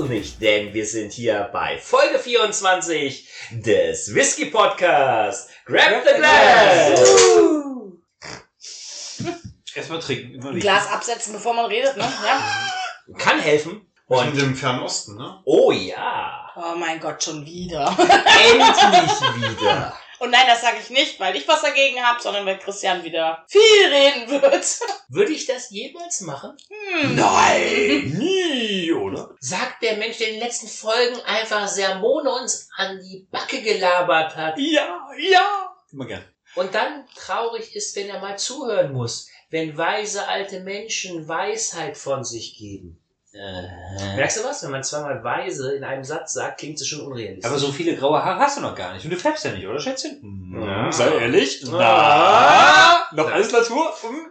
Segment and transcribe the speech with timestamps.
[0.00, 5.50] du nicht, denn wir sind hier bei Folge 24 des Whisky Podcast.
[5.66, 7.00] Grab the glass!
[7.38, 7.92] Uh.
[9.74, 10.62] Erstmal trinken, immer Ein nicht.
[10.62, 12.02] Glas absetzen, bevor man redet, ne?
[12.02, 13.14] Ja.
[13.18, 13.86] Kann helfen.
[14.06, 15.40] Und im Fernen Osten, ne?
[15.44, 17.94] oh ja, Oh mein Gott, schon wieder.
[17.98, 19.96] endlich wieder.
[20.20, 23.42] Und nein, das sage ich nicht, weil ich was dagegen habe, sondern weil Christian wieder
[23.48, 24.66] viel reden wird.
[25.08, 26.58] Würde ich das jemals machen?
[26.68, 27.16] Hm.
[27.16, 29.34] Nein, nie, oder?
[29.40, 34.36] Sagt der Mensch, der in den letzten Folgen einfach Sermone uns an die Backe gelabert
[34.36, 34.58] hat.
[34.58, 35.74] Ja, ja.
[35.90, 36.24] Immer gern.
[36.54, 42.24] Und dann traurig ist, wenn er mal zuhören muss, wenn weise alte Menschen Weisheit von
[42.24, 42.99] sich geben.
[43.32, 44.62] Merkst du was?
[44.64, 47.44] Wenn man zweimal weise in einem Satz sagt, klingt es schon unrealistisch.
[47.48, 49.04] Aber so viele graue Haare hast du noch gar nicht.
[49.04, 50.20] Und du färbst ja nicht, oder Schätzchen?
[50.60, 50.90] Ja.
[50.90, 51.64] Sei ehrlich.
[51.72, 53.06] Ah.
[53.12, 53.92] Na, noch alles Natur?
[54.02, 54.26] Hm?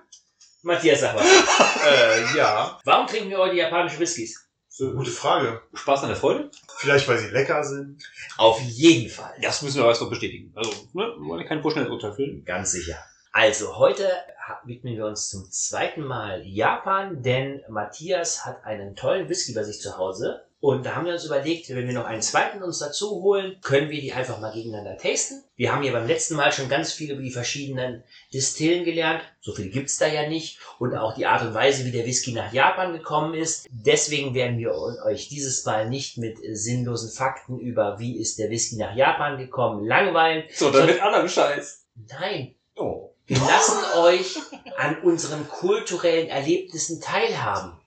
[0.63, 1.23] Matthias, sag mal,
[1.87, 2.77] Äh, ja.
[2.83, 4.45] warum trinken wir heute japanische Whiskys?
[4.77, 5.61] Gute Frage.
[5.73, 6.51] Spaß an der Freude?
[6.77, 8.01] Vielleicht, weil sie lecker sind.
[8.37, 9.33] Auf jeden Fall.
[9.41, 10.53] Das müssen wir aber erst noch bestätigen.
[10.55, 12.45] Also, ne, wir wollen ja kein vorschnelles Urteil füllen.
[12.45, 12.97] Ganz sicher.
[13.31, 14.09] Also heute
[14.65, 19.79] widmen wir uns zum zweiten Mal Japan, denn Matthias hat einen tollen Whisky bei sich
[19.79, 20.43] zu Hause.
[20.61, 23.89] Und da haben wir uns überlegt, wenn wir noch einen zweiten uns dazu holen, können
[23.89, 25.41] wir die einfach mal gegeneinander tasten.
[25.55, 29.21] Wir haben ja beim letzten Mal schon ganz viel über die verschiedenen Distillen gelernt.
[29.39, 30.59] So viel gibt's da ja nicht.
[30.79, 33.67] Und auch die Art und Weise, wie der Whisky nach Japan gekommen ist.
[33.71, 34.73] Deswegen werden wir
[35.05, 39.85] euch dieses Mal nicht mit sinnlosen Fakten über, wie ist der Whisky nach Japan gekommen,
[39.85, 40.43] langweilen.
[40.53, 41.85] So, dann mit anderem Scheiß.
[41.95, 43.08] Nein, Oh.
[43.29, 44.37] Wir lassen euch
[44.77, 47.79] an unseren kulturellen Erlebnissen teilhaben.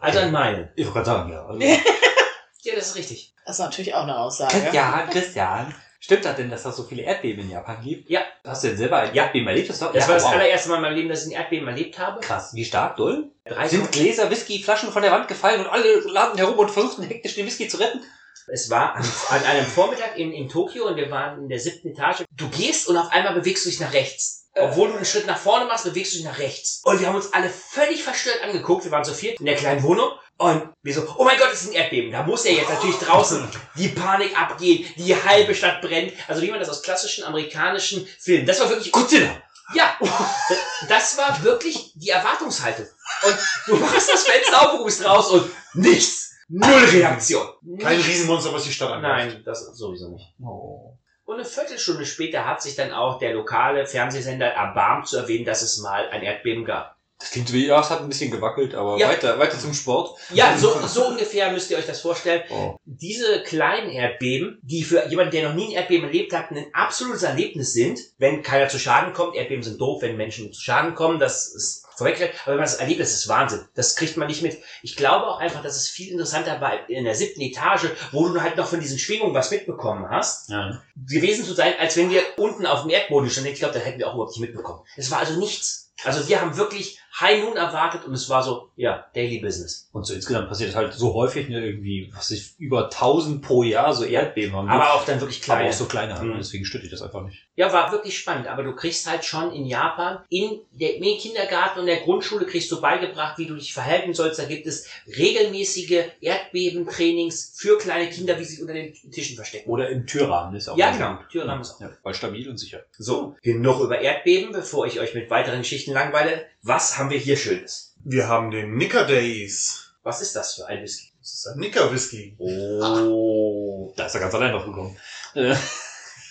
[0.00, 0.70] Also an meinen.
[0.76, 1.46] Ich wollte gerade sagen, ja.
[1.46, 1.60] Also,
[2.62, 3.34] Ja, das ist richtig.
[3.44, 4.58] Das ist natürlich auch eine Aussage.
[4.58, 5.74] Christian, Christian.
[6.00, 8.10] Stimmt das denn, dass es so viele Erdbeben in Japan gibt?
[8.10, 8.20] Ja.
[8.44, 9.24] Hast du denn selber ein Ja.
[9.24, 9.70] Erdbeben erlebt?
[9.70, 10.32] Das, Das ja, war das wow.
[10.32, 12.20] allererste Mal in meinem Leben, dass ich ein Erdbeben erlebt habe.
[12.20, 12.54] Krass.
[12.54, 13.30] Wie stark, doll?
[13.46, 17.02] Drei Sind Gläser, Whisky, Flaschen von der Wand gefallen und alle laden herum und versuchten
[17.04, 18.02] hektisch den Whisky zu retten?
[18.46, 21.88] Es war an, an einem Vormittag in, in Tokio und wir waren in der siebten
[21.88, 22.24] Etage.
[22.32, 24.43] Du gehst und auf einmal bewegst du dich nach rechts.
[24.56, 26.80] Obwohl du einen Schritt nach vorne machst, bewegst du dich nach rechts.
[26.84, 28.84] Und wir haben uns alle völlig verstört angeguckt.
[28.84, 30.10] Wir waren so viert in der kleinen Wohnung.
[30.36, 32.12] Und wir so, oh mein Gott, es ist ein Erdbeben.
[32.12, 34.86] Da muss ja jetzt natürlich draußen die Panik abgehen.
[34.96, 36.12] Die halbe Stadt brennt.
[36.28, 38.46] Also wie man das aus klassischen amerikanischen Filmen.
[38.46, 39.42] Das war wirklich Godzilla.
[39.74, 39.96] Ja,
[40.88, 42.86] das war wirklich die Erwartungshaltung.
[43.22, 43.36] Und
[43.66, 46.32] du machst das Fenster auf, guckst raus und nichts.
[46.48, 47.48] Null Reaktion.
[47.80, 48.00] Kein.
[48.00, 49.34] Riesenmonster, was die Stadt angreift.
[49.34, 50.34] Nein, das sowieso nicht.
[50.40, 50.93] Oh.
[51.24, 55.62] Und eine Viertelstunde später hat sich dann auch der lokale Fernsehsender erbarmt zu erwähnen, dass
[55.62, 56.94] es mal ein Erdbeben gab.
[57.18, 59.08] Das klingt wie, ja, es hat ein bisschen gewackelt, aber Ja.
[59.08, 60.18] weiter, weiter zum Sport.
[60.30, 62.42] Ja, so, so ungefähr müsst ihr euch das vorstellen.
[62.50, 62.76] Oh.
[62.84, 67.22] Diese kleinen Erdbeben, die für jemanden, der noch nie ein Erdbeben erlebt hat, ein absolutes
[67.22, 69.36] Erlebnis sind, wenn keiner zu Schaden kommt.
[69.36, 72.34] Erdbeben sind doof, wenn Menschen zu Schaden kommen, das ist vorweggestellt.
[72.42, 73.64] Aber wenn man das erlebt, das ist Wahnsinn.
[73.74, 74.58] Das kriegt man nicht mit.
[74.82, 78.40] Ich glaube auch einfach, dass es viel interessanter war in der siebten Etage, wo du
[78.40, 80.82] halt noch von diesen Schwingungen was mitbekommen hast, Ja.
[80.96, 83.50] gewesen zu sein, als wenn wir unten auf dem Erdboden standen.
[83.50, 84.80] Ich glaube, da hätten wir auch überhaupt nicht mitbekommen.
[84.96, 85.92] Es war also nichts.
[86.04, 89.88] Also wir haben wirklich High Noon erwartet und es war so, ja, Daily Business.
[89.92, 93.62] Und so insgesamt passiert es halt so häufig, ne, irgendwie, was ich, über 1000 pro
[93.62, 94.68] Jahr so Erdbeben haben.
[94.68, 95.70] Aber auch dann wirklich aber kleine.
[95.70, 96.34] auch so kleine, Mhm.
[96.38, 97.46] deswegen stört ich das einfach nicht.
[97.56, 101.78] Ja, war wirklich spannend, aber du kriegst halt schon in Japan, in der, im Kindergarten
[101.80, 104.40] und der Grundschule kriegst du beigebracht, wie du dich verhalten sollst.
[104.40, 109.68] Da gibt es regelmäßige Erdbebentrainings für kleine Kinder, wie sie sich unter den Tischen verstecken.
[109.70, 111.16] Oder im Türrahmen ist auch Ja, genau.
[111.16, 111.28] gut.
[111.30, 112.80] Türrahmen ist auch Ja, weil stabil und sicher.
[112.98, 116.46] So, genug über Erdbeben, bevor ich euch mit weiteren Geschichten langweile.
[116.62, 117.94] Was haben wir hier Schönes?
[118.04, 119.92] Wir haben den Nicker Days.
[120.02, 121.12] Was ist das für ein Whisky?
[121.20, 122.36] Das ist ein Nicker Whisky.
[122.38, 123.92] Oh.
[123.96, 124.96] Da ist er ganz allein drauf gekommen.
[125.34, 125.54] Äh,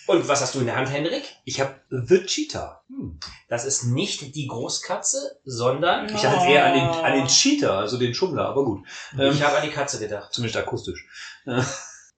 [0.05, 1.23] Und was hast du in der Hand, Henrik?
[1.45, 2.83] Ich habe The Cheetah.
[2.89, 3.19] Hm.
[3.47, 7.79] Das ist nicht die Großkatze, sondern Ich dachte jetzt eher an den, an den Cheetah,
[7.79, 8.85] also den Schummler, aber gut.
[9.17, 10.33] Ähm, ich habe an die Katze gedacht.
[10.33, 11.07] zumindest akustisch.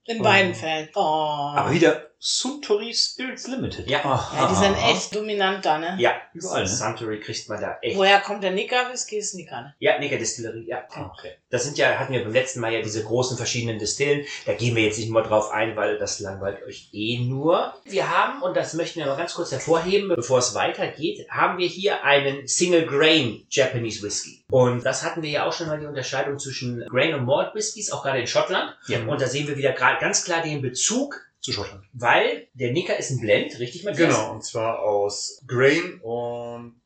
[0.04, 0.88] In beiden Fällen.
[0.94, 1.00] Oh.
[1.00, 3.88] Aber wieder Suntory Spirits Limited.
[3.88, 4.00] Ja.
[4.04, 5.96] ja, die sind echt dominant da, ne?
[5.98, 6.68] Ja, Überall, ne?
[6.68, 7.96] Suntory kriegt man da echt.
[7.96, 9.18] Woher kommt der Nicker Whisky?
[9.18, 9.74] Ist Nicker, ne?
[9.78, 10.82] Ja, Necker Distillerie, ja.
[10.90, 11.32] Ah, okay.
[11.50, 14.24] Das sind ja, hatten wir beim letzten Mal ja diese großen verschiedenen Distillen.
[14.46, 17.74] Da gehen wir jetzt nicht mal drauf ein, weil das langweilt euch eh nur.
[17.84, 21.68] Wir haben, und das möchten wir mal ganz kurz hervorheben, bevor es weitergeht, haben wir
[21.68, 24.44] hier einen Single Grain Japanese Whisky.
[24.50, 27.92] Und das hatten wir ja auch schon mal die Unterscheidung zwischen Grain und Malt Whiskys,
[27.92, 28.76] auch gerade in Schottland.
[28.86, 29.00] Ja.
[29.06, 31.84] Und da sehen wir wieder gerade ganz klar den Bezug, Zu Schottland.
[31.92, 34.16] weil der Nicker ist ein Blend, richtig Matthias?
[34.16, 36.82] Genau, und zwar aus Grain und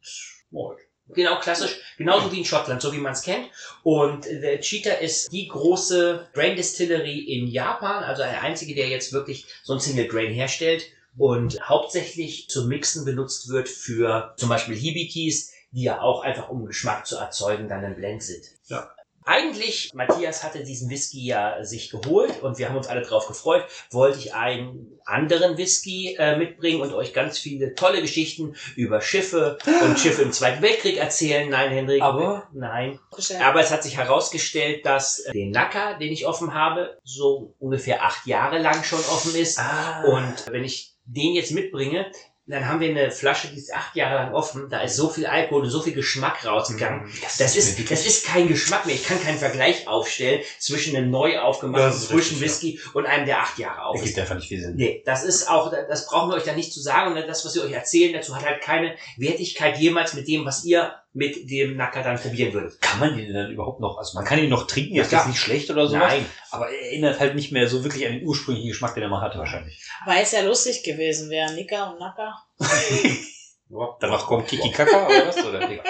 [0.50, 0.78] Malt.
[1.08, 1.80] Genau, klassisch.
[1.96, 3.48] Genauso wie in Schottland, so wie man es kennt.
[3.82, 9.14] Und der Cheetah ist die große Grain Distillery in Japan, also eine einzige, der jetzt
[9.14, 10.84] wirklich so ein Single Grain herstellt
[11.16, 16.66] und hauptsächlich zum Mixen benutzt wird für zum Beispiel Hibikis, die ja auch einfach um
[16.66, 18.44] Geschmack zu erzeugen dann ein Blend sind.
[18.66, 18.92] Ja.
[19.30, 23.64] Eigentlich, Matthias hatte diesen Whisky ja sich geholt und wir haben uns alle drauf gefreut,
[23.92, 29.56] wollte ich einen anderen Whisky äh, mitbringen und euch ganz viele tolle Geschichten über Schiffe
[29.84, 31.48] und Schiffe im Zweiten Weltkrieg erzählen.
[31.48, 32.02] Nein, Hendrik.
[32.02, 32.48] Aber?
[32.52, 32.98] Nein.
[33.40, 38.02] Aber es hat sich herausgestellt, dass äh, den Nacker, den ich offen habe, so ungefähr
[38.02, 39.60] acht Jahre lang schon offen ist.
[39.60, 40.02] Ah.
[40.06, 42.10] Und wenn ich den jetzt mitbringe,
[42.50, 44.68] dann haben wir eine Flasche, die ist acht Jahre lang offen.
[44.68, 47.04] Da ist so viel Alkohol und so viel Geschmack rausgegangen.
[47.04, 47.12] Mhm.
[47.38, 48.94] Das ist, das ist kein Geschmack mehr.
[48.94, 53.40] Ich kann keinen Vergleich aufstellen zwischen einem neu aufgemachten Das frischen Whisky und einem, der
[53.40, 54.02] acht Jahre auf ist.
[54.02, 54.76] Ergibt einfach nicht viel Sinn.
[54.76, 57.16] Nee, das ist auch, das brauchen wir euch da nicht zu sagen.
[57.16, 60.64] Und das, was wir euch erzählen dazu, hat halt keine Wertigkeit jemals mit dem, was
[60.64, 62.80] ihr mit dem Nacker dann probieren würdet.
[62.80, 65.26] Kann man den dann überhaupt noch, also man kann ihn noch trinken, Ja, ist das
[65.26, 66.26] nicht schlecht oder sowas, Nein.
[66.50, 69.20] aber er erinnert halt nicht mehr so wirklich an den ursprünglichen Geschmack, den er mal
[69.20, 69.84] hatte wahrscheinlich.
[70.06, 72.36] Weil es ja lustig gewesen wäre, Nicker und Nacker.
[74.00, 75.44] Danach kommt Kiki Kaka oder was?
[75.44, 75.68] Oder?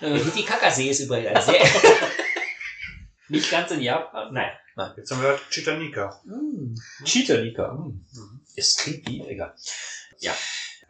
[0.00, 1.64] Äh, Titicacasee ist übrigens ein sehr,
[3.28, 4.32] nicht ganz in Japan.
[4.32, 4.50] nein.
[4.96, 6.20] Jetzt haben wir Chitanika.
[6.24, 6.74] Mm.
[7.04, 7.72] Cheetah Lika.
[7.72, 8.04] Mm.
[8.56, 9.54] Ist creepy, egal.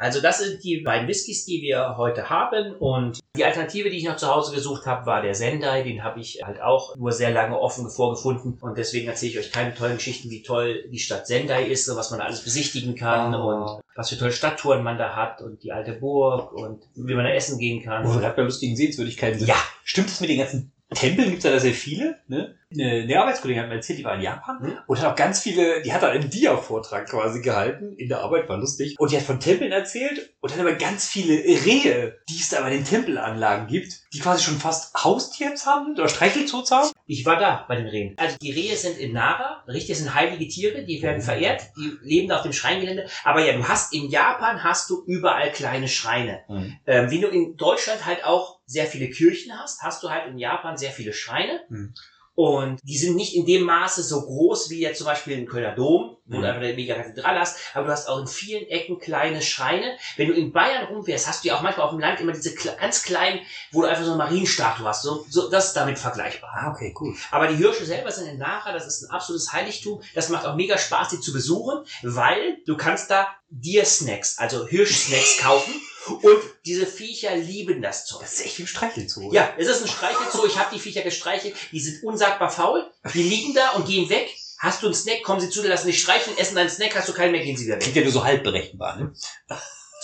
[0.02, 2.74] Also das sind die beiden Whiskys, die wir heute haben.
[2.74, 5.84] Und die Alternative, die ich noch zu Hause gesucht habe, war der Sendai.
[5.84, 8.58] Den habe ich halt auch nur sehr lange offen vorgefunden.
[8.60, 11.96] Und deswegen erzähle ich euch keine tollen Geschichten, wie toll die Stadt Sendai ist und
[11.96, 13.46] was man da alles besichtigen kann Oh.
[13.46, 17.24] und was für tolle Stadttouren man da hat und die alte Burg und wie man
[17.24, 18.04] da essen gehen kann.
[18.04, 19.46] Wo wir gerade bei lustigen Sehenswürdigkeiten.
[19.46, 21.30] Ja, Stimmt es mit den ganzen Tempeln?
[21.30, 22.18] Gibt es da sehr viele?
[22.28, 22.54] Ne?
[22.72, 24.78] Eine, eine Arbeitskollegin hat mir erzählt, die war in Japan Hm.
[24.86, 28.48] und hat auch ganz viele, die hat da einen Dia-Vortrag quasi gehalten in der Arbeit,
[28.48, 28.94] war lustig.
[28.98, 32.60] Und die hat von Tempeln erzählt und hat aber ganz viele Rehe, die es da
[32.60, 36.90] bei den Tempelanlagen gibt, die quasi schon fast Haustiers haben oder Streichelzoos haben.
[37.06, 38.14] Ich war da bei den Rehen.
[38.16, 42.28] Also die Rehe sind in Nara, richtig, sind heilige Tiere, die werden verehrt, die leben
[42.28, 43.06] da auf dem Schreingelände.
[43.24, 46.42] Aber ja, du hast in Japan hast du überall kleine Schreine.
[46.48, 46.76] Mhm.
[46.86, 50.38] Ähm, wie du in Deutschland halt auch sehr viele Kirchen hast, hast du halt in
[50.38, 51.60] Japan sehr viele Schreine.
[51.68, 51.94] Hm.
[52.34, 55.74] Und die sind nicht in dem Maße so groß wie jetzt zum Beispiel in Kölner
[55.74, 56.42] Dom, wo Hm.
[56.42, 59.98] du einfach eine mega Kathedrale hast, aber du hast auch in vielen Ecken kleine Schreine.
[60.16, 62.54] Wenn du in Bayern rumfährst, hast du ja auch manchmal auf dem Land immer diese
[62.54, 63.40] ganz kleinen,
[63.70, 65.02] wo du einfach so eine Marienstatue hast.
[65.02, 66.50] So, so, das ist damit vergleichbar.
[66.54, 67.14] Ah, okay, cool.
[67.30, 70.00] Aber die Hirsche selber sind in Nara, das ist ein absolutes Heiligtum.
[70.14, 75.38] Das macht auch mega Spaß, die zu besuchen, weil du kannst da Deer-Snacks, also Hirsch-Snacks
[75.42, 75.74] kaufen.
[76.06, 78.22] Und diese Viecher lieben das Zeug.
[78.22, 79.32] Das ist echt wie ein Streichelzoo.
[79.32, 80.46] Ja, es ist ein Streichelzoo.
[80.46, 81.54] Ich habe die Viecher gestreichelt.
[81.70, 82.90] Die sind unsagbar faul.
[83.14, 84.28] Die liegen da und gehen weg.
[84.58, 87.08] Hast du einen Snack, kommen sie zu dir, lassen dich streicheln, essen deinen Snack, hast
[87.08, 87.82] du keinen mehr, gehen sie wieder weg.
[87.82, 89.12] Klingt ja nur so halb berechenbar, ne?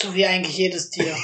[0.00, 1.16] So wie eigentlich jedes Tier.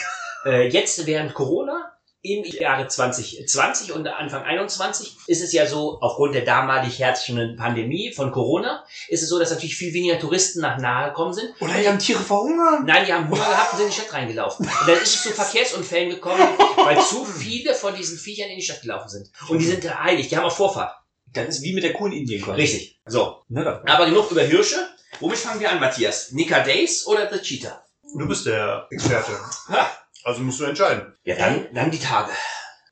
[0.44, 1.93] Äh, jetzt während Corona
[2.24, 8.14] im Jahre 2020 und Anfang 21 ist es ja so, aufgrund der damalig herrschenden Pandemie
[8.14, 11.54] von Corona, ist es so, dass natürlich viel weniger Touristen nach nahe gekommen sind.
[11.60, 12.86] Oder die haben Tiere verhungern.
[12.86, 14.66] Nein, die haben Hunger gehabt und sind in die Stadt reingelaufen.
[14.66, 16.40] Und dann ist es zu Verkehrsunfällen gekommen,
[16.76, 19.30] weil zu viele von diesen Viechern in die Stadt gelaufen sind.
[19.48, 20.94] Und die sind heilig, die haben auch Vorfahrt.
[21.26, 22.60] Das ist wie mit der Kuh in Indien quasi.
[22.62, 23.00] Richtig.
[23.04, 23.42] So.
[23.48, 23.86] Ne, dann.
[23.86, 24.78] Aber genug über Hirsche.
[25.20, 26.32] Womit fangen wir an, Matthias?
[26.32, 27.84] Nika Days oder The Cheetah?
[28.16, 29.32] Du bist der Experte.
[29.68, 30.03] Ha.
[30.24, 31.14] Also musst du entscheiden.
[31.24, 32.32] Ja, dann, dann die Tage.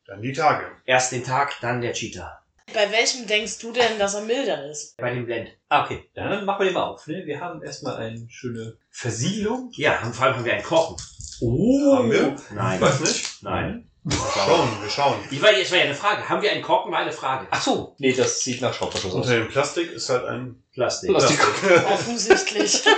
[0.06, 0.66] Dann die Tage.
[0.84, 2.38] Erst den Tag, dann der Cheetah.
[2.74, 4.96] Bei welchem denkst du denn, dass er milder ist?
[4.96, 5.48] Bei dem Blend.
[5.68, 6.08] Ah, okay.
[6.14, 7.06] Dann machen wir den mal auf.
[7.06, 7.22] Ne?
[7.26, 9.70] Wir haben erstmal eine schöne Versiegelung.
[9.74, 10.96] Ja, und vor allem haben wir einen Kochen.
[11.40, 11.96] Oh.
[11.96, 12.36] Haben wir?
[12.54, 12.76] Nein.
[12.76, 13.42] Ich weiß nicht.
[13.42, 13.88] Nein.
[14.04, 15.14] Wir schauen, wir schauen.
[15.30, 16.28] Ich war, jetzt war ja eine Frage.
[16.28, 16.90] Haben wir einen Korken?
[16.92, 17.46] War eine Frage.
[17.50, 17.94] Ach so.
[17.98, 19.26] Nee, das sieht nach Schraubverschluss aus.
[19.26, 21.10] Unter dem Plastik ist halt ein Plastik.
[21.10, 21.40] Plastik.
[21.86, 22.82] Offensichtlich.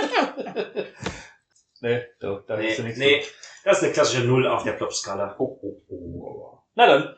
[1.81, 2.97] Nee, da, da ist ja Nee, nichts.
[2.99, 3.23] nee,
[3.65, 5.35] das ist eine klassische Null auf der Plop-Skala.
[5.37, 6.59] Oh, oh, oh.
[6.75, 7.15] Na dann,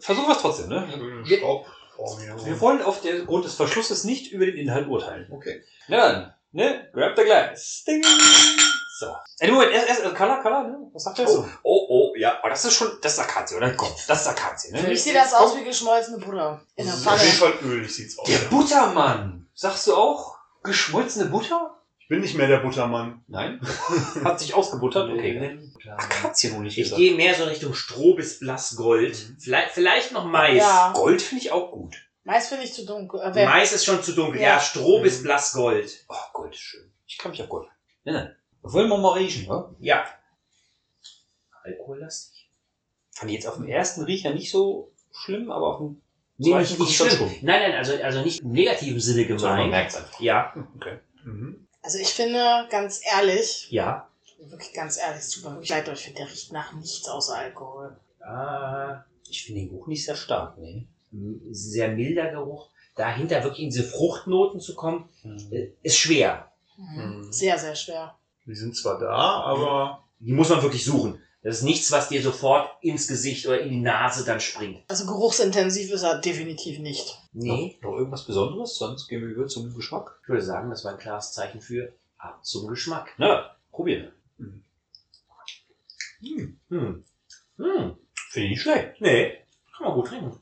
[0.00, 0.88] versuchen wir es trotzdem, ne?
[1.26, 2.46] Schraubform hier.
[2.46, 5.30] Wir wollen auf der Grund des Verschlusses nicht über den Inhalt urteilen.
[5.30, 5.62] Okay.
[5.88, 6.88] Na dann, ne?
[6.92, 7.84] Grab the glass.
[7.86, 8.02] Ding.
[8.98, 9.14] So.
[9.38, 10.90] Ey, Moment, erst, erst, äh, Color, Color, ne?
[10.92, 11.46] Was sagt der so?
[11.62, 12.38] Oh, oh, ja.
[12.38, 13.72] Aber das ist schon, das ist Akazie, oder?
[13.72, 14.88] Komm, das ist Akazie, Für ne?
[14.88, 16.60] mich sieht das aus wie geschmolzene Butter.
[16.76, 17.22] In der Auf Pfanne.
[17.22, 18.28] jeden Fall ölig sieht's aus.
[18.28, 19.48] Der Buttermann.
[19.54, 21.78] Sagst du auch geschmolzene Butter?
[21.98, 23.24] Ich bin nicht mehr der Buttermann.
[23.26, 23.60] Nein.
[24.24, 25.10] Hat sich ausgebuttert?
[25.10, 25.58] Okay.
[25.88, 29.16] Akazie wohl nicht Ich gehe mehr so Richtung Stroh bis Blassgold.
[29.38, 30.58] Vielleicht, vielleicht noch Mais.
[30.58, 30.92] Ja.
[30.94, 31.96] Gold finde ich auch gut.
[32.24, 33.20] Mais finde ich zu dunkel.
[33.20, 34.40] Äh, Mais ist schon zu dunkel.
[34.40, 34.48] Ja.
[34.56, 35.02] Ja, Stroh Mhm.
[35.04, 36.04] bis Blassgold.
[36.08, 36.92] Oh, Gold ist schön.
[37.06, 37.68] Ich kann mich auf Gold.
[38.04, 38.36] Nein, nein.
[38.62, 39.74] Wollen wir mal riechen, wa?
[39.80, 40.04] Ja.
[41.62, 42.50] Alkohollastig?
[43.12, 46.02] Fand ich jetzt auf dem ersten Riecher nicht so schlimm, aber auf dem
[46.38, 47.28] Nee, zweiten nicht, nicht dann schlimm.
[47.42, 49.70] Nein, nein, also, also nicht im negativen Sinne So, man gemeint.
[49.70, 50.20] merkt's einfach.
[50.20, 50.98] Ja, Okay.
[51.24, 51.66] Mhm.
[51.82, 54.09] Also ich finde, ganz ehrlich, ja.
[54.48, 57.08] Wirklich ganz ehrlich, es tut mir wirklich leid, aber ich finde, der riecht nach nichts
[57.08, 57.96] außer Alkohol.
[58.20, 60.86] Ah, Ich finde den Geruch nicht sehr stark, nee.
[61.50, 62.70] sehr milder Geruch.
[62.96, 65.52] Dahinter wirklich in diese Fruchtnoten zu kommen, Mhm.
[65.52, 66.50] äh, ist schwer.
[66.76, 67.18] Mhm.
[67.26, 67.32] Mhm.
[67.32, 68.16] Sehr, sehr schwer.
[68.46, 69.10] Die sind zwar da,
[69.42, 71.18] aber Die muss man wirklich suchen.
[71.42, 74.82] Das ist nichts, was dir sofort ins Gesicht oder in die Nase dann springt.
[74.88, 77.18] Also geruchsintensiv ist er definitiv nicht.
[77.32, 78.76] Nee, Noch, noch irgendwas Besonderes?
[78.76, 80.18] Sonst gehen wir über zum Geschmack.
[80.22, 83.14] ich würde sagen, das war ein klares Zeichen für ab zum Geschmack.
[83.16, 84.12] Na, probieren.
[86.22, 86.58] Hm.
[86.70, 87.04] Hm.
[87.56, 89.00] Finde ich nicht schlecht.
[89.00, 89.32] Nee,
[89.76, 90.38] kann man gut trinken.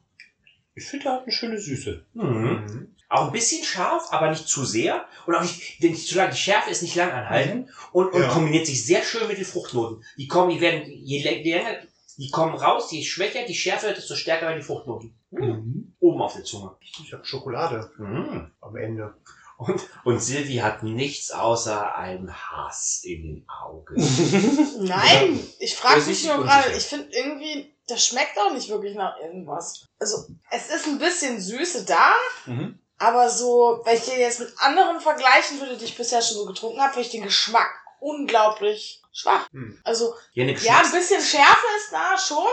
[0.75, 2.04] Ich finde, er hat eine schöne Süße.
[2.14, 2.94] Mhm.
[3.08, 5.06] Auch ein bisschen scharf, aber nicht zu sehr.
[5.26, 6.30] Und auch nicht, nicht zu lang.
[6.30, 8.28] Die Schärfe ist nicht lang anhalten und, und Ja.
[8.28, 10.04] kombiniert sich sehr schön mit den Fruchtnoten.
[10.18, 11.78] Die kommen, die werden, je länger,
[12.18, 15.14] die kommen raus, je schwächer die Schärfe wird, desto stärker werden die Fruchtnoten.
[15.30, 15.94] Mhm.
[16.00, 16.76] Oben auf der Zunge.
[16.80, 18.50] Ich habe Schokolade Mhm.
[18.61, 19.14] am Ende.
[19.59, 23.97] Und, und Silvi hat nichts außer einen Hass in den Augen.
[24.79, 29.19] Nein, ich frage mich nur gerade, ich finde irgendwie, das schmeckt auch nicht wirklich nach
[29.19, 29.87] irgendwas.
[29.99, 32.12] Also, es ist ein bisschen Süße da,
[32.47, 32.79] Mhm.
[32.99, 36.47] aber so, wenn ich den jetzt mit anderen vergleichen würde, die ich bisher schon so
[36.47, 39.49] getrunken habe, finde ich den Geschmack unglaublich schwach.
[39.50, 39.81] Hm.
[39.83, 42.47] Also, Ja, ein bisschen Schärfe ist da schon,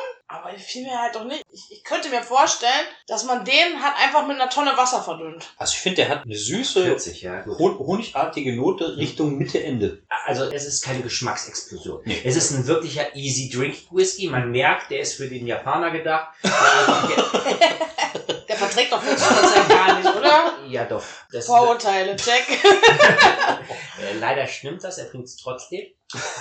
[0.43, 1.43] aber viel mehr halt doch nicht.
[1.51, 2.71] Ich, ich könnte mir vorstellen,
[3.07, 5.53] dass man den halt einfach mit einer Tonne Wasser verdünnt.
[5.57, 7.45] Also ich finde, der hat eine süße, 40, ja.
[7.45, 10.03] Hon honigartige Note Richtung Mitte, Ende.
[10.25, 12.01] Also es ist keine Geschmacksexplosion.
[12.05, 12.21] Nee.
[12.23, 14.27] Es ist ein wirklicher Easy Drink Whisky.
[14.27, 16.29] Man merkt, der ist für den Japaner gedacht.
[18.47, 20.53] Der verträgt doch Fruchtzucker gar nicht, oder?
[20.69, 21.03] ja doch.
[21.31, 22.43] Das, Vorurteile, check.
[22.63, 25.85] äh, leider stimmt das, er trinkt es trotzdem.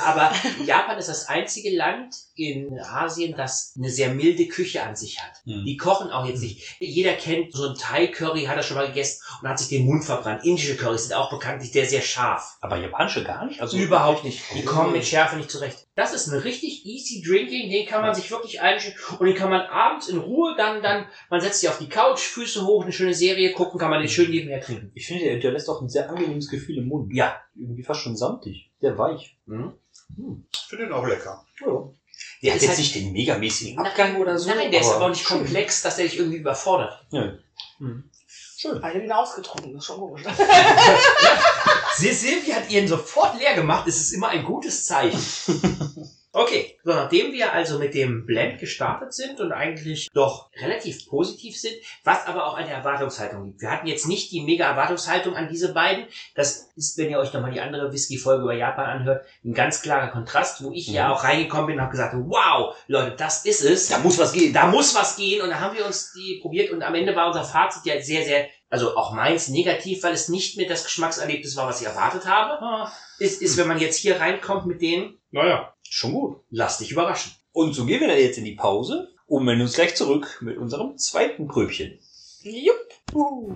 [0.05, 0.33] Aber
[0.65, 5.33] Japan ist das einzige Land in Asien, das eine sehr milde Küche an sich hat.
[5.45, 5.65] Mhm.
[5.65, 6.77] Die kochen auch jetzt nicht.
[6.81, 10.05] Jeder kennt so ein Thai-Curry, hat er schon mal gegessen und hat sich den Mund
[10.05, 10.45] verbrannt.
[10.45, 12.57] Indische Currys sind auch bekanntlich sehr, sehr scharf.
[12.61, 13.61] Aber japanische gar nicht?
[13.61, 14.41] Also Überhaupt nicht.
[14.55, 15.87] Die kommen mit Schärfe nicht zurecht.
[15.95, 19.51] Das ist ein richtig easy Drinking, den kann man sich wirklich einstellen und den kann
[19.51, 22.93] man abends in Ruhe dann, dann, man setzt sich auf die Couch, Füße hoch, eine
[22.93, 24.91] schöne Serie gucken, kann man den schön nebenher trinken.
[24.95, 27.15] Ich finde, der hinterlässt auch ein sehr angenehmes Gefühl im Mund.
[27.15, 27.41] Ja.
[27.55, 28.71] Irgendwie fast schon samtig.
[28.81, 29.37] Sehr weich.
[29.47, 29.75] Mhm.
[30.53, 31.45] Ich finde den auch lecker.
[31.61, 31.89] Ja.
[32.43, 34.51] Der hat jetzt halt- nicht den megamäßigen Nein, Abgang oder so.
[34.51, 35.39] Nein, der ist aber auch nicht schön.
[35.39, 37.05] komplex, dass der dich irgendwie überfordert.
[37.11, 37.33] Ja.
[37.79, 38.05] Mhm.
[38.57, 38.83] Schön.
[38.83, 40.23] Habe ihn ausgetrunken, das ist schon komisch.
[41.97, 45.21] Silvia hat ihren sofort leer gemacht, es ist immer ein gutes Zeichen.
[46.37, 51.57] Okay, so nachdem wir also mit dem Blend gestartet sind und eigentlich doch relativ positiv
[51.57, 53.61] sind, was aber auch an der Erwartungshaltung liegt.
[53.61, 56.07] Wir hatten jetzt nicht die mega Erwartungshaltung an diese beiden.
[56.35, 60.09] Das ist, wenn ihr euch nochmal die andere Whisky-Folge über Japan anhört, ein ganz klarer
[60.09, 61.15] Kontrast, wo ich ja Mhm.
[61.15, 63.89] auch reingekommen bin und habe gesagt, wow, Leute, das ist es.
[63.91, 64.53] Da muss was gehen.
[64.53, 67.29] Da muss was gehen und da haben wir uns die probiert und am Ende war
[67.29, 71.55] unser Fazit ja sehr, sehr, also auch meins negativ, weil es nicht mehr das Geschmackserlebnis
[71.55, 72.91] war, was ich erwartet habe.
[73.21, 76.41] Ist, ist, wenn man jetzt hier reinkommt mit denen, naja, Schon gut.
[76.51, 77.31] lass dich überraschen.
[77.53, 80.59] Und so gehen wir dann jetzt in die Pause und melden uns gleich zurück mit
[80.59, 82.01] unserem zweiten Pröbchen.
[82.43, 82.77] Jupp.
[83.13, 83.55] Uh.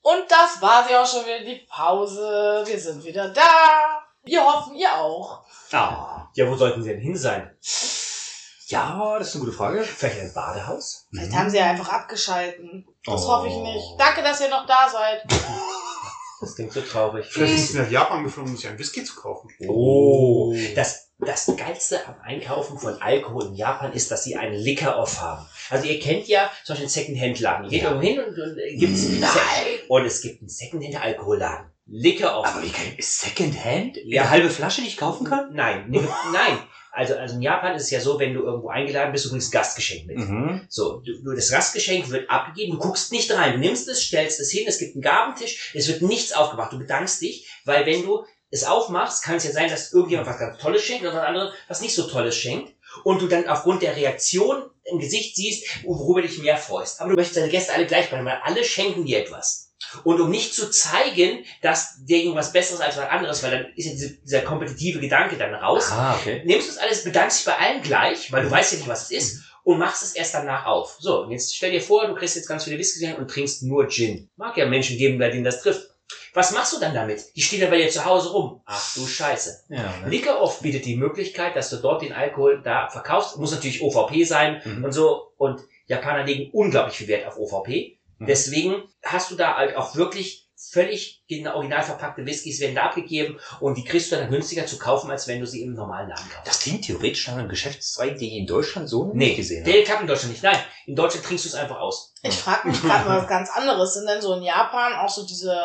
[0.00, 2.62] Und das war ja auch schon wieder die Pause.
[2.64, 4.08] Wir sind wieder da.
[4.24, 5.42] Wir hoffen, ihr auch.
[5.72, 6.27] Ah.
[6.38, 7.50] Ja, wo sollten sie denn hin sein?
[8.68, 9.82] Ja, das ist eine gute Frage.
[9.82, 11.08] Vielleicht ein Badehaus?
[11.10, 12.86] Vielleicht haben sie ja einfach abgeschalten.
[13.04, 13.28] Das Oh.
[13.28, 13.84] hoffe ich nicht.
[13.98, 15.24] Danke, dass ihr noch da seid.
[16.40, 17.26] Das klingt so traurig.
[17.28, 19.50] Vielleicht sind sie nach Japan geflogen, um sich einen Whisky zu kaufen.
[19.66, 25.20] Oh, das, das Geilste am Einkaufen von Alkohol in Japan ist, dass sie einen Liquor-Off
[25.20, 25.44] haben.
[25.68, 27.64] Also ihr kennt ja zum Beispiel einen Second-Hand-Laden.
[27.64, 27.88] Ihr geht Ja.
[27.90, 29.32] irgendwo hin und, und äh, gibt's Nein.
[29.88, 31.72] und es gibt einen Second-Hand-Alkoholladen.
[31.88, 32.46] Liquor-Off.
[32.46, 33.98] Aber wie geil ist Secondhand?
[34.04, 34.22] Ja.
[34.22, 35.54] Eine halbe Flasche, die ich kaufen kann?
[35.54, 36.00] Nein, nee,
[36.32, 36.58] nein.
[36.90, 39.52] Also, also in Japan ist es ja so, wenn du irgendwo eingeladen bist, du bringst
[39.52, 40.18] Gastgeschenk mit.
[40.18, 40.66] Mhm.
[40.68, 44.40] So, du, du, das Gastgeschenk wird abgegeben, du guckst nicht rein, du nimmst es, stellst
[44.40, 48.02] es hin, es gibt einen Gabentisch, es wird nichts aufgemacht, du bedankst dich, weil wenn
[48.02, 51.26] du es aufmachst, kann es ja sein, dass irgendjemand was ganz Tolles schenkt und der
[51.26, 55.84] andere was nicht so Tolles schenkt und du dann aufgrund der Reaktion im Gesicht siehst,
[55.84, 57.00] worüber du dich mehr freust.
[57.00, 59.67] Aber du möchtest deine Gäste alle gleich behandeln, weil alle schenken dir etwas.
[60.04, 63.86] Und um nicht zu zeigen, dass der irgendwas Besseres als was anderes, weil dann ist
[63.86, 66.42] ja diese, dieser kompetitive Gedanke dann raus, Ah, okay.
[66.44, 69.04] nimmst du das alles, bedankst dich bei allen gleich, weil du weißt ja nicht, was
[69.04, 70.96] es ist, und machst es erst danach auf.
[71.00, 73.88] So, und jetzt stell dir vor, du kriegst jetzt ganz viele Whisky und trinkst nur
[73.88, 74.28] Gin.
[74.36, 75.88] Mag ja Menschen geben, bei denen das trifft.
[76.34, 77.24] Was machst du dann damit?
[77.36, 78.62] Die stehen ja bei dir zu Hause rum.
[78.66, 79.64] Ach du Scheiße.
[79.70, 80.08] Ja, ne?
[80.08, 83.36] Liquor Off bietet die Möglichkeit, dass du dort den Alkohol da verkaufst.
[83.38, 84.84] Muss natürlich OVP sein Mhm.
[84.84, 85.32] und so.
[85.36, 87.97] Und Japaner legen unglaublich viel Wert auf OVP.
[88.18, 88.26] Mhm.
[88.26, 91.22] Deswegen hast du da halt auch wirklich völlig
[91.54, 95.28] original verpackte Whiskys werden da abgegeben und die kriegst du dann günstiger zu kaufen, als
[95.28, 96.46] wenn du sie im normalen Laden kaufst.
[96.46, 99.84] Das klingt theoretisch nach einem Geschäftszweig, den ich in Deutschland so Nee, nicht gesehen der
[99.84, 100.42] klappt in Deutschland nicht.
[100.42, 102.12] Nein, in Deutschland trinkst du es einfach aus.
[102.22, 103.94] Ich frage mich gerade mal was ganz anderes.
[103.94, 105.56] Sind denn so in Japan auch so diese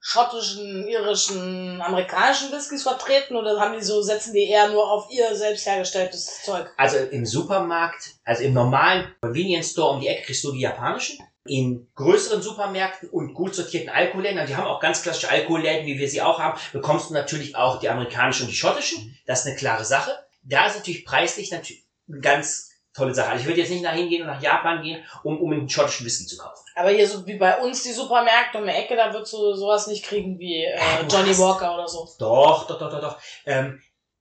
[0.00, 5.34] schottischen, irischen, amerikanischen Whiskys vertreten oder haben die so, setzen die eher nur auf ihr
[5.34, 6.70] selbst hergestelltes Zeug?
[6.76, 11.18] Also im Supermarkt, also im normalen Convenience Store um die Ecke kriegst du die japanischen.
[11.46, 16.08] in größeren Supermärkten und gut sortierten Alkoholläden, die haben auch ganz klassische Alkoholläden, wie wir
[16.08, 19.18] sie auch haben, bekommst du natürlich auch die amerikanischen und die schottischen.
[19.26, 20.12] Das ist eine klare Sache.
[20.42, 21.84] Da ist natürlich preislich natürlich
[22.20, 22.67] ganz
[22.98, 23.30] tolle Sache.
[23.30, 26.04] Also ich würde jetzt nicht nach hingehen und nach Japan gehen, um, um einen schottischen
[26.04, 26.64] Whisky zu kaufen.
[26.74, 29.86] Aber hier so wie bei uns die Supermärkte um die Ecke, da würdest du sowas
[29.86, 30.78] nicht kriegen wie äh,
[31.08, 32.08] du Johnny hast- Walker oder so.
[32.18, 33.18] Doch, doch, doch, doch, doch.
[33.46, 33.80] Ähm,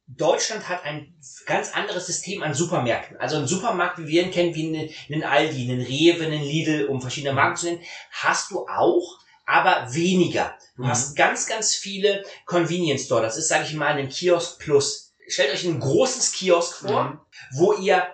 [0.10, 1.14] Deutschland hat ein
[1.46, 3.18] ganz anderes System an Supermärkten.
[3.18, 6.86] Also ein Supermarkt, wie wir ihn kennen, wie einen, einen Aldi, einen Rewe, einen Lidl,
[6.86, 7.82] um verschiedene Marken zu nennen,
[8.12, 10.54] hast du auch, aber weniger.
[10.78, 10.88] Du Mhm.
[10.90, 13.22] hast ganz, ganz viele Convenience Store.
[13.22, 15.14] Das ist, sage ich mal, ein Kiosk Plus.
[15.28, 17.20] Stellt euch ein großes Kiosk vor, Mhm.
[17.56, 18.08] wo ihr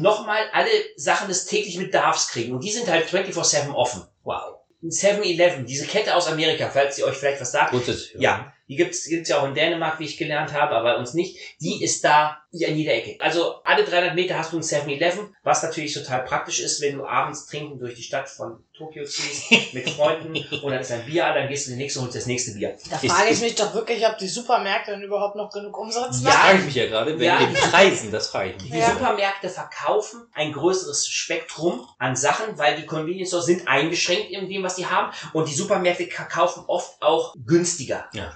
[0.00, 2.54] nochmal alle Sachen des täglichen Bedarfs kriegen.
[2.54, 4.02] Und die sind halt 24-7 offen.
[4.24, 4.56] Wow.
[4.82, 8.20] Ein 7-Eleven, diese Kette aus Amerika, falls ihr euch vielleicht was sagt, Grundsätzlich.
[8.20, 11.12] ja, die gibt's gibt's ja auch in Dänemark, wie ich gelernt habe, aber bei uns
[11.12, 11.36] nicht.
[11.60, 13.16] Die ist da ja in jeder Ecke.
[13.20, 17.04] Also alle 300 Meter hast du ein 7-Eleven, was natürlich total praktisch ist, wenn du
[17.04, 21.32] abends trinken durch die Stadt von Tokio ziehst mit Freunden und dann ist ein Bier,
[21.34, 22.76] dann gehst du in den nächsten und holst das nächste Bier.
[22.90, 25.76] Da Ist- frage ich ist- mich doch wirklich, ob die Supermärkte denn überhaupt noch genug
[25.76, 26.38] Umsatz Ja, Das machen.
[26.40, 27.38] frage ich mich ja gerade, wenn Ja.
[27.38, 28.70] den Preisen, das frage ich mich.
[28.72, 28.90] Die Ja.
[28.92, 34.62] Supermärkte verkaufen ein größeres Spektrum an Sachen, weil die Convenience Stores sind eingeschränkt in dem,
[34.62, 35.12] was die haben.
[35.32, 38.08] Und die Supermärkte kaufen oft auch günstiger.
[38.12, 38.32] Ja.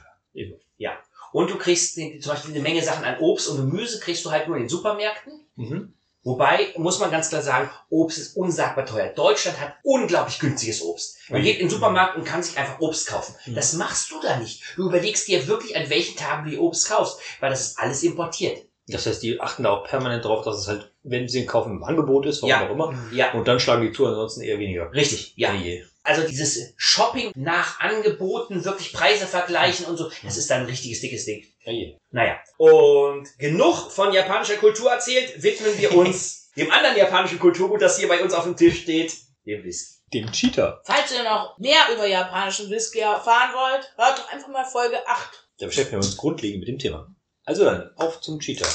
[0.76, 0.92] Ja.
[1.32, 4.46] Und du kriegst zum Beispiel eine Menge Sachen an Obst und Gemüse kriegst du halt
[4.46, 5.32] nur in den Supermärkten.
[5.56, 5.94] Mhm.
[6.22, 9.08] Wobei, muss man ganz klar sagen, Obst ist unsagbar teuer.
[9.08, 11.18] Deutschland hat unglaublich günstiges Obst.
[11.28, 11.44] Man Mhm.
[11.44, 13.34] geht in den Supermarkt und kann sich einfach Obst kaufen.
[13.46, 13.54] Mhm.
[13.56, 14.62] Das machst du da nicht.
[14.76, 18.02] Du überlegst dir wirklich, an welchen Tagen du die Obst kaufst, weil das ist alles
[18.04, 18.64] importiert.
[18.86, 21.72] Das heißt, die achten da auch permanent drauf, dass es halt, wenn sie ihn kaufen,
[21.72, 22.66] im Angebot ist, warum Ja.
[22.66, 22.94] auch immer.
[23.12, 24.92] Ja, Und dann schlagen die zu, ansonsten eher weniger.
[24.92, 25.34] richtig.
[25.36, 25.52] Ja.
[25.52, 25.84] Je.
[26.04, 31.00] Also dieses Shopping nach Angeboten, wirklich Preise vergleichen und so, das ist dann ein richtiges
[31.00, 31.44] dickes Ding.
[31.64, 31.96] Je.
[32.10, 32.38] Naja.
[32.58, 38.08] Und genug von japanischer Kultur erzählt, widmen wir uns dem anderen japanischen Kulturgut, das hier
[38.08, 39.94] bei uns auf dem Tisch steht, dem Whisky.
[40.12, 40.82] Dem Cheater.
[40.84, 45.48] Falls ihr noch mehr über japanischen Whisky erfahren wollt, hört doch einfach mal Folge 8.
[45.58, 47.08] Da beschäftigen wir uns grundlegend mit dem Thema.
[47.44, 48.68] Also dann, auf zum Cheater.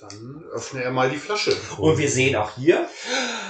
[0.00, 1.54] Dann öffne er mal die Flasche.
[1.78, 2.88] Und wir sehen auch hier,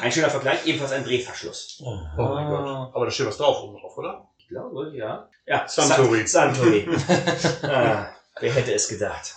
[0.02, 1.80] ein schöner Vergleich, ebenfalls ein Drehverschluss.
[1.84, 2.90] Oh mein Gott.
[2.94, 4.28] Aber da steht was drauf oben drauf, oder?
[4.38, 5.28] Ich glaube, ja.
[5.46, 6.26] Ja, Suntory.
[6.26, 6.88] San- Suntory.
[7.62, 8.08] ah,
[8.40, 9.34] wer hätte es gedacht.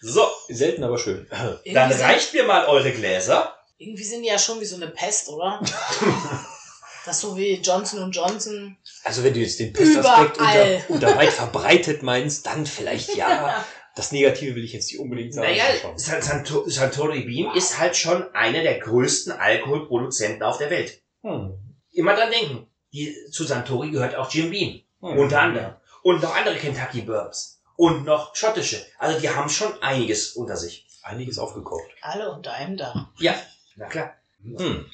[0.00, 1.26] So, Selten, aber schön.
[1.72, 3.54] dann reicht mir mal eure Gläser.
[3.78, 5.60] irgendwie sind die ja schon wie so eine Pest, oder?
[7.04, 8.76] das ist so wie Johnson Johnson.
[9.04, 10.84] Also wenn du jetzt den Pestaspekt Überall.
[10.88, 13.64] unter, unter weit verbreitet meinst, dann vielleicht ja.
[13.96, 15.48] Das Negative will ich jetzt nicht unbedingt sagen.
[15.48, 15.64] Naja,
[15.96, 21.00] Santo- Suntory Beam ist halt schon einer der größten Alkoholproduzenten auf der Welt.
[21.22, 21.58] Hm.
[21.92, 22.66] Immer dran denken.
[22.92, 24.82] Die, zu Santori gehört auch Jim Beam.
[25.00, 25.18] Hm.
[25.18, 25.72] Unter anderem.
[26.02, 27.62] Und noch andere Kentucky Bourbons.
[27.76, 28.84] Und noch schottische.
[28.98, 30.86] Also die haben schon einiges unter sich.
[31.02, 31.90] Einiges aufgekauft.
[32.02, 33.06] Alle unter einem Dach.
[33.18, 33.34] Ja,
[33.76, 34.14] na klar.
[34.42, 34.84] Hm.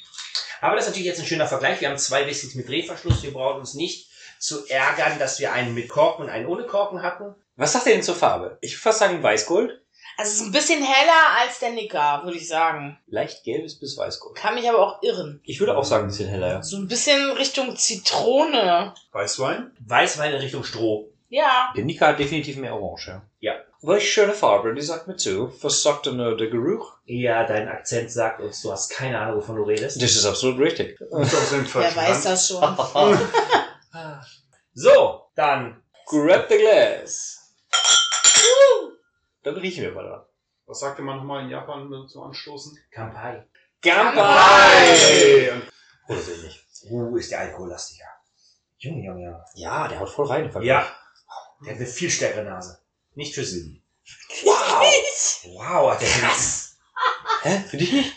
[0.61, 1.81] Aber das ist natürlich jetzt ein schöner Vergleich.
[1.81, 3.25] Wir haben zwei Whiskys mit Drehverschluss.
[3.25, 7.03] Wir brauchen uns nicht zu ärgern, dass wir einen mit Korken und einen ohne Korken
[7.03, 7.35] hatten.
[7.57, 8.59] Was sagt ihr denn zur Farbe?
[8.61, 9.79] Ich würde fast sagen Weißgold.
[10.17, 12.99] Also es ist ein bisschen heller als der Nicker, würde ich sagen.
[13.07, 14.37] Leicht gelbes bis Weißgold.
[14.37, 15.41] Kann mich aber auch irren.
[15.45, 16.49] Ich würde auch sagen, ein bisschen heller.
[16.49, 16.63] ja.
[16.63, 18.95] So ein bisschen Richtung Zitrone.
[19.13, 19.71] Weißwein?
[19.81, 21.09] Weißwein in Richtung Stroh.
[21.29, 21.73] Ja.
[21.77, 23.09] Der Nika hat definitiv mehr Orange.
[23.09, 23.23] Ja.
[23.41, 23.55] Ja.
[23.81, 25.53] Welche schöne Farbe, die sagt mir zu.
[25.63, 26.99] Was sagt denn äh, der Geruch?
[27.05, 30.01] Ja, dein Akzent sagt uns, du hast keine Ahnung, wovon du redest.
[30.01, 31.01] Das ist absolut richtig.
[31.11, 32.63] Und aus dem Wer weiß das schon.
[34.75, 37.42] So, dann Grab the glass.
[39.43, 40.27] Dann riechen wir mal da.
[40.67, 42.79] Was sagte man nochmal in Japan zum Anstoßen?
[42.91, 43.45] Kampai.
[43.85, 45.63] Und
[46.09, 46.65] Oder so ähnlich.
[46.91, 48.07] Uh, ist der alkohollastiger.
[48.79, 49.45] Junge, Junge, Junge.
[49.55, 50.51] Ja, der haut voll rein.
[50.63, 50.87] Ja.
[51.65, 52.81] Der hat eine viel stärkere Nase.
[53.15, 53.83] Nicht für Silben.
[54.43, 54.83] Wow.
[55.57, 56.77] Wow, hat der krass.
[57.43, 57.61] Hä?
[57.69, 58.13] Für dich nicht?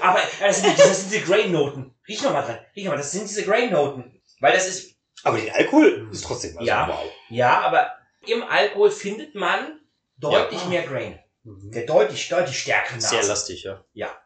[0.00, 1.94] Aber das sind, die- das sind diese Grain-Noten.
[2.08, 2.58] Riech noch mal dran.
[2.74, 4.20] Riech noch mal, das sind diese Grain-Noten.
[4.40, 6.88] Weil das ist, Aber der Alkohol ist trotzdem also Ja.
[6.88, 7.10] wow.
[7.28, 7.92] ja, aber
[8.26, 9.79] im Alkohol findet man
[10.20, 10.68] deutlich Ja.
[10.68, 11.18] mehr Grain.
[11.44, 11.70] Mhm.
[11.72, 13.08] Der deutlich, deutlich stärkere Nase.
[13.08, 13.62] Sehr lastig,
[13.94, 14.16] ja.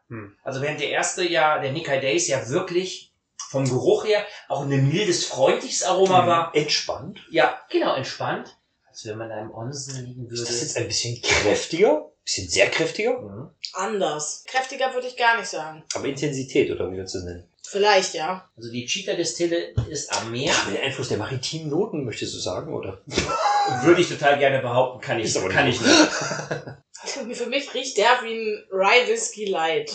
[0.43, 3.13] Also während der erste ja, der Nikkei Days ja wirklich
[3.51, 6.27] vom Geruch her auch ein mildes, freundliches Aroma Mhm.
[6.27, 6.55] war.
[6.55, 7.21] Entspannt.
[7.31, 8.57] Ja, genau, entspannt.
[8.89, 10.61] Als wenn man da im Onsen liegen Ist das würde.
[10.63, 12.11] jetzt ein bisschen kräftiger?
[12.25, 13.21] Bisschen sehr kräftiger?
[13.21, 13.51] Mhm.
[13.75, 14.45] Anders.
[14.47, 15.83] Kräftiger würde ich gar nicht sagen.
[15.95, 17.49] Aber Intensität, oder wie wir es nennen.
[17.67, 18.49] Vielleicht, ja.
[18.57, 20.53] Also die Cheetah Distille ist am Meer.
[20.53, 23.03] Ja, mit Einfluss der maritimen Noten, möchtest du sagen, oder?
[23.83, 27.37] Würde ich total gerne behaupten, kann ich, Ist aber kann nicht ich nicht.
[27.38, 29.90] Für mich riecht der wie ein Rye Whisky Light.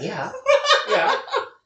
[0.00, 0.32] Ja,
[0.94, 1.12] ja.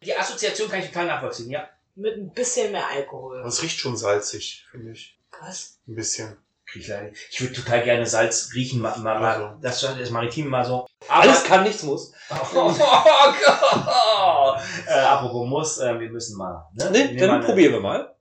[0.04, 1.68] Die Assoziation kann ich total nachvollziehen, ja.
[1.94, 3.44] Mit ein bisschen mehr Alkohol.
[3.46, 5.18] Es riecht schon salzig, finde ich.
[5.40, 5.78] Was?
[5.86, 6.36] Ein bisschen.
[6.74, 6.90] Ich,
[7.30, 9.58] ich würde total gerne Salz riechen, mal, mal, mal Also.
[9.60, 10.86] das, das Maritim mal so.
[11.06, 12.12] Aber, Alles kann, nichts muss.
[12.54, 14.60] oh, Gott.
[14.86, 16.64] äh, apropos muss, äh, wir müssen mal.
[16.74, 16.84] Ne?
[16.90, 18.14] Ne, nehmen dann mal eine- probieren wir mal.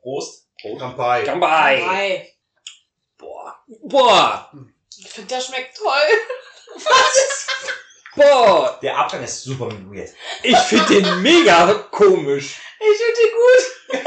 [0.00, 0.48] Prost.
[0.78, 1.24] Kampai.
[1.24, 1.82] Kambai.
[1.86, 2.32] Ei.
[3.90, 4.50] Boah.
[4.98, 5.86] Ich finde, der schmeckt toll.
[6.74, 7.46] Was ist?
[8.16, 8.78] Boah.
[8.82, 10.10] Der Abgang ist super weird.
[10.42, 12.60] Ich finde den mega komisch.
[12.78, 14.06] Ich finde den gut.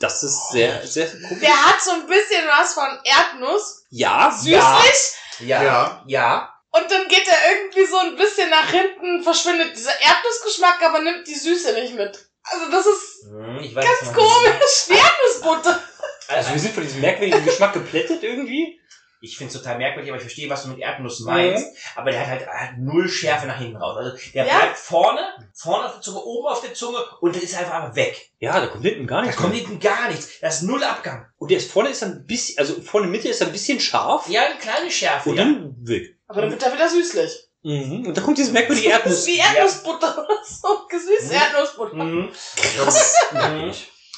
[0.00, 1.40] Das ist sehr, sehr komisch.
[1.40, 3.84] Der hat so ein bisschen was von Erdnuss.
[3.90, 4.58] Ja, Süßlich.
[5.40, 5.62] Ja.
[5.62, 6.04] Ja.
[6.06, 6.54] Ja.
[6.70, 11.26] Und dann geht er irgendwie so ein bisschen nach hinten, verschwindet dieser Erdnussgeschmack, aber nimmt
[11.26, 12.16] die Süße nicht mit.
[12.44, 14.86] Also das ist Hm, Ich weiß ganz komisch.
[14.88, 15.82] Die Erdnussbutter.
[16.28, 18.80] Also wir sind von diesem merkwürdigen Geschmack geplättet irgendwie.
[19.20, 21.66] Ich finde es total merkwürdig, aber ich verstehe, was du mit Erdnuss meinst.
[21.96, 23.96] Aber der hat halt hat null Schärfe nach hinten raus.
[23.96, 24.58] Also der Ja.
[24.58, 25.20] bleibt vorne,
[25.54, 28.30] vorne auf der Zunge, oben auf der Zunge und der ist einfach weg.
[28.38, 29.40] Ja, da kommt hinten gar Da nichts.
[29.40, 29.60] kommt mehr.
[29.62, 30.38] hinten gar nichts.
[30.40, 31.26] Das ist null Abgang.
[31.38, 34.28] Und der ist vorne ist ein bisschen, also vorne Mitte ist ein bisschen scharf.
[34.28, 35.30] Ja, eine kleine Schärfe.
[35.30, 35.42] Und ja.
[35.42, 36.16] dann weg.
[36.28, 37.32] Aber dann wird er wieder süßlich.
[37.64, 38.06] Mhm.
[38.06, 39.18] Und dann kommt dieses merkwürdige Das Erdnuss.
[39.18, 40.28] ist wie Erdnussbutter.
[40.44, 41.40] So gesüßte Mhm.
[41.40, 41.94] Erdnussbutter.
[41.96, 42.30] Mhm.
[42.76, 43.14] Krass.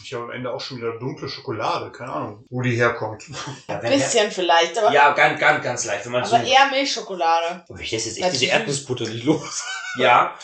[0.02, 1.92] Ich habe am Ende auch schon wieder dunkle Schokolade.
[1.92, 3.24] Keine Ahnung, wo die herkommt.
[3.68, 6.04] Ja, der, Bisschen vielleicht, aber, ja, ganz, ganz, ganz leicht.
[6.04, 7.64] Wenn man so, aber eher Milchschokolade.
[7.68, 8.52] Aber ich lässt jetzt echt Also diese.
[8.52, 9.64] Erdnussbutter nicht los.
[9.96, 10.34] ja.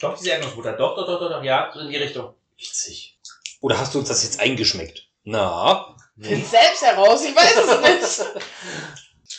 [0.00, 0.72] Doch, diese Erdnussbutter.
[0.72, 1.42] Doch, doch, doch, doch, doch.
[1.42, 2.34] Ja, so in die Richtung.
[2.56, 3.18] Witzig.
[3.60, 5.08] Oder hast du uns das jetzt eingeschmeckt?
[5.24, 5.94] Na?
[6.20, 8.42] Find selbst heraus, ich weiß es nicht.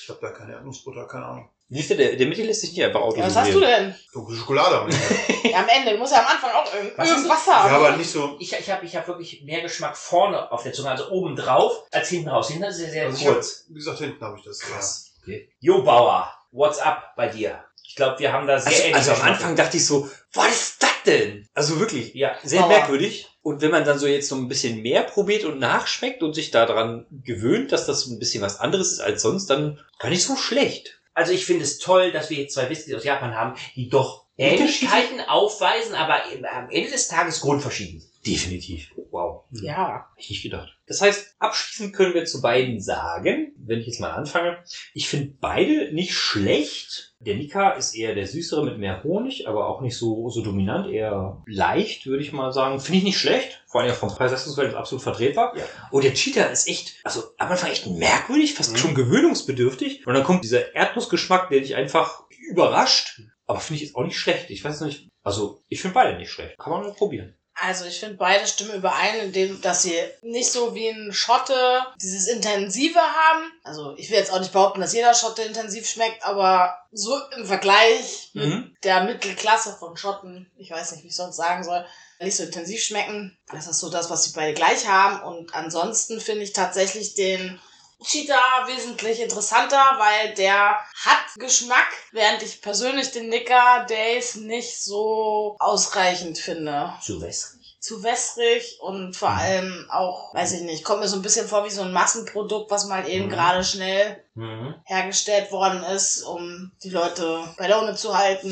[0.02, 1.50] Ich habe da keine Erdnussbutter, keine Ahnung.
[1.72, 3.94] Siehst du, der, der Mitte lässt sich nicht einfach Ja, was hast du denn?
[4.12, 5.50] Dunkle Schokolade am Ende.
[5.52, 5.92] Ja, am Ende.
[5.92, 7.76] Du musst ja am Anfang auch irgend- Was irgendwas ja, haben.
[7.76, 8.36] aber nicht so.
[8.40, 11.84] Ich, ich habe ich hab wirklich mehr Geschmack vorne auf der Zunge, also oben drauf,
[11.92, 12.48] als hinten raus.
[12.50, 13.66] Hinten ist er sehr Also ich hab, kurz.
[13.70, 14.60] wie gesagt, hinten habe ich das.
[14.60, 15.12] Krass.
[15.22, 15.50] Okay.
[15.60, 17.64] Jo Bauer, what's up bei dir?
[17.88, 19.36] Ich glaube, wir haben da sehr Also, ähnliche also am Geschmäcker.
[19.38, 21.48] Anfang dachte ich so, was ist das denn?
[21.54, 22.70] Also wirklich, Ja, sehr Sauer.
[22.70, 23.28] merkwürdig.
[23.42, 26.52] Und wenn man dann so jetzt so ein bisschen mehr probiert und nachschmeckt und sich
[26.52, 30.36] daran gewöhnt, dass das ein bisschen was anderes ist als sonst, dann gar nicht so
[30.36, 30.99] schlecht.
[31.20, 34.24] Also ich finde es toll, dass wir jetzt zwei Whiskys aus Japan haben, die doch
[34.38, 38.00] Ähnlichkeiten aufweisen, aber am Ende des Tages grundverschieden.
[38.00, 38.09] sind.
[38.32, 38.92] Definitiv.
[39.12, 39.46] Wow.
[39.52, 40.08] Ja.
[40.16, 40.78] Hätte ich nicht gedacht.
[40.88, 44.58] Das heißt, abschließend können wir zu beiden sagen, wenn ich jetzt mal anfange,
[44.94, 47.14] ich finde beide nicht schlecht.
[47.20, 50.90] Der Nika ist eher der süßere mit mehr Honig, aber auch nicht so, so dominant,
[50.92, 52.80] eher leicht, würde ich mal sagen.
[52.80, 53.62] Finde ich nicht schlecht.
[53.68, 55.56] Vor allem vom Preis-Leistungsverhältnis absolut vertretbar.
[55.58, 55.64] Ja.
[55.92, 58.78] Und der Cheetah ist echt, also am Anfang echt merkwürdig, fast Mhm.
[58.78, 60.08] schon gewöhnungsbedürftig.
[60.08, 63.22] Und dann kommt dieser Erdnussgeschmack, der dich einfach überrascht.
[63.46, 64.50] Aber finde ich jetzt auch nicht schlecht.
[64.50, 66.58] Ich weiß nicht, also ich finde beide nicht schlecht.
[66.58, 67.36] Kann man mal probieren.
[67.62, 71.86] Also ich finde beide stimmen überein, in dem, dass sie nicht so wie ein Schotte
[72.02, 73.52] dieses Intensive haben.
[73.64, 77.46] Also ich will jetzt auch nicht behaupten, dass jeder Schotte intensiv schmeckt, aber so im
[77.46, 78.76] Vergleich mit Mhm.
[78.84, 81.86] der Mittelklasse von Schotten, ich weiß nicht, wie ich sonst sagen soll,
[82.20, 83.38] nicht so intensiv schmecken.
[83.52, 85.22] Das ist so das, was sie beide gleich haben.
[85.24, 87.60] Und ansonsten finde ich tatsächlich den
[88.04, 95.56] Cheetah wesentlich interessanter, weil der hat Geschmack, während ich persönlich den Nicker Days nicht so
[95.60, 97.78] ausreichend finde Zu wässrig.
[97.82, 101.64] zu wässrig und vor allem auch, weiß ich nicht, kommt mir so ein bisschen vor
[101.66, 103.30] wie so ein Massenprodukt, was mal eben Mhm.
[103.30, 104.76] gerade schnell Mhm.
[104.86, 108.50] hergestellt worden ist, um die Leute bei Laune zu halten.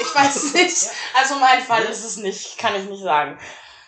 [0.00, 0.76] Ich weiß es nicht.
[1.14, 3.38] Also mein Fall ist es nicht, kann ich nicht sagen.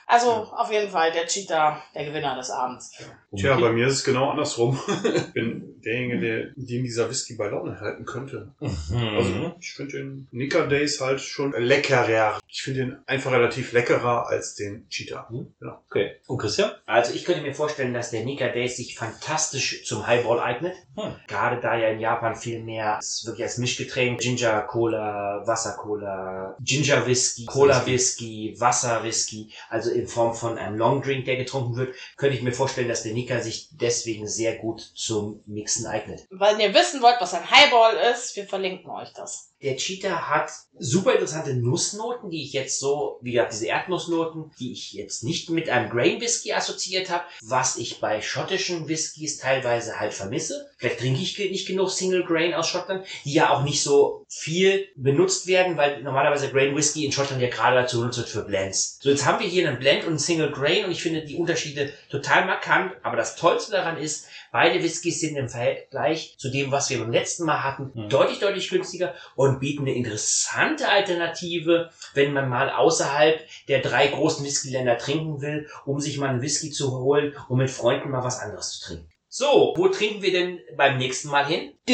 [0.06, 2.92] Also auf jeden Fall der Cheetah, der Gewinner des Abends.
[3.36, 4.78] Tja, bei mir ist es genau andersrum.
[5.14, 8.54] ich bin derjenige, der, den dieser Whisky bei Laune halten könnte.
[8.60, 9.16] Mhm.
[9.16, 12.38] Also ich finde den Nicker Days halt schon leckerer.
[12.46, 15.28] Ich finde den einfach relativ leckerer als den Cheetah.
[15.28, 15.82] Genau.
[15.88, 16.16] Okay.
[16.26, 16.70] Und Christian?
[16.86, 20.74] Also ich könnte mir vorstellen, dass der Nika Days sich fantastisch zum Highball eignet.
[20.96, 21.16] Hm.
[21.26, 27.06] Gerade da ja in Japan viel mehr wirklich als Mischgetränk Ginger Cola, Wasser Cola, Ginger
[27.06, 31.94] Whisky, Cola Whisky, Wasser Whisky, also in Form von einem Long Drink, der getrunken wird,
[32.16, 36.26] könnte ich mir vorstellen, dass der Nika sich deswegen sehr gut zum Mixen eignet.
[36.30, 39.52] Wenn ihr wissen wollt, was ein Highball ist, wir verlinken euch das.
[39.62, 44.72] Der Cheetah hat super interessante Nussnoten, die ich jetzt so, wie gesagt, diese Erdnussnoten, die
[44.72, 49.98] ich jetzt nicht mit einem Grain Whisky assoziiert habe, was ich bei schottischen Whiskys teilweise
[49.98, 50.70] halt vermisse.
[50.76, 54.88] Vielleicht trinke ich nicht genug Single Grain aus Schottland, die ja auch nicht so viel
[54.96, 58.98] benutzt werden, weil normalerweise Grain Whisky in Schottland ja gerade dazu benutzt wird für Blends.
[59.00, 61.36] So, jetzt haben wir hier einen Blend und einen Single Grain und ich finde die
[61.36, 66.70] Unterschiede total markant, aber das Tollste daran ist, beide Whiskys sind im Vergleich zu dem,
[66.70, 68.08] was wir beim letzten Mal hatten, Mhm.
[68.10, 74.44] deutlich, deutlich günstiger und bieten eine interessante Alternative, wenn man mal außerhalb der drei großen
[74.44, 78.38] Whiskyländer trinken will, um sich mal einen Whisky zu holen, um mit Freunden mal was
[78.38, 79.08] anderes zu trinken.
[79.28, 81.72] So, wo trinken wir denn beim nächsten Mal hin?
[81.86, 81.92] Du,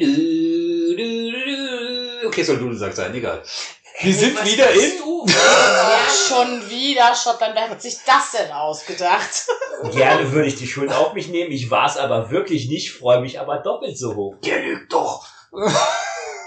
[0.00, 0.29] du.
[2.30, 3.42] Okay, soll du sagst sein, egal.
[4.02, 4.98] Wir sind Was wieder in.
[4.98, 5.26] Du?
[5.26, 7.56] Ja, schon wieder Schottland.
[7.56, 9.48] Wer hat sich das denn ausgedacht?
[9.92, 11.50] Gerne würde ich die Schuld auf mich nehmen.
[11.50, 14.36] Ich war es aber wirklich nicht, freue mich aber doppelt so hoch.
[14.44, 15.26] Der lügt doch.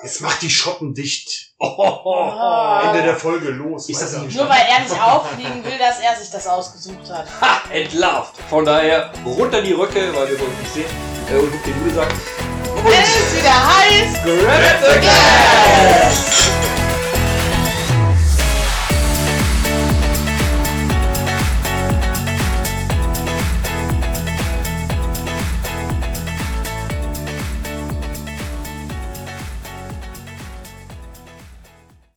[0.03, 1.53] Jetzt macht die Schotten dicht.
[1.59, 2.83] Ah.
[2.85, 3.89] Ende der Folge los.
[3.89, 7.27] Ist das Nur weil er nicht auffliegen will, dass er sich das ausgesucht hat.
[7.41, 8.37] Ha, entlarvt.
[8.49, 10.85] Von daher runter die Röcke, weil wir wollen nicht sehen.
[11.29, 12.07] Äh, und den Ude
[13.41, 16.42] sagt, Wenn es wieder